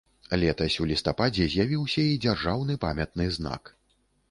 Летась 0.43 0.77
у 0.83 0.87
лістападзе 0.91 1.45
з'явіўся 1.57 2.07
і 2.15 2.17
дзяржаўны 2.25 2.81
памятны 2.89 3.31
знак. 3.39 3.63